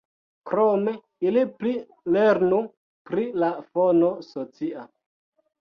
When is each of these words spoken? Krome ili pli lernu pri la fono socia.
Krome 0.51 0.93
ili 1.31 1.43
pli 1.59 1.73
lernu 2.17 2.63
pri 3.11 3.29
la 3.45 3.51
fono 3.69 4.11
socia. 4.31 4.91